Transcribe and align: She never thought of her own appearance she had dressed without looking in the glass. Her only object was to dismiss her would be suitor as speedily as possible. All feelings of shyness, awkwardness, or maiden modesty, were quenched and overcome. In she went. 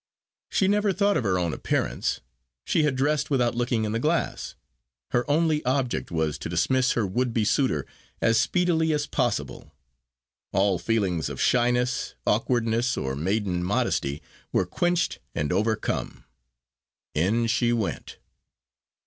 She 0.49 0.67
never 0.67 0.91
thought 0.93 1.15
of 1.15 1.23
her 1.25 1.37
own 1.37 1.53
appearance 1.53 2.21
she 2.65 2.81
had 2.81 2.95
dressed 2.95 3.29
without 3.29 3.53
looking 3.53 3.85
in 3.85 3.91
the 3.91 3.99
glass. 3.99 4.55
Her 5.11 5.29
only 5.29 5.63
object 5.63 6.09
was 6.09 6.39
to 6.39 6.49
dismiss 6.49 6.93
her 6.93 7.05
would 7.05 7.35
be 7.35 7.45
suitor 7.45 7.85
as 8.19 8.39
speedily 8.41 8.93
as 8.93 9.05
possible. 9.05 9.75
All 10.53 10.79
feelings 10.79 11.29
of 11.29 11.39
shyness, 11.39 12.15
awkwardness, 12.25 12.97
or 12.97 13.15
maiden 13.15 13.63
modesty, 13.63 14.23
were 14.51 14.65
quenched 14.65 15.19
and 15.35 15.53
overcome. 15.53 16.23
In 17.13 17.45
she 17.45 17.71
went. 17.71 18.17